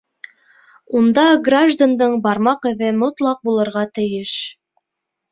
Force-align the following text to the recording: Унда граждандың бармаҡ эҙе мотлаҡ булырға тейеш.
Унда 0.99 1.25
граждандың 1.47 2.15
бармаҡ 2.23 2.65
эҙе 2.69 2.89
мотлаҡ 3.01 3.43
булырға 3.49 3.83
тейеш. 3.99 4.33